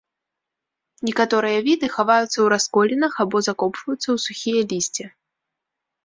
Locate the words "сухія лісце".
4.25-5.05